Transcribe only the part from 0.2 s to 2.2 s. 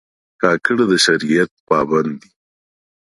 کاکړ د شریعت پابند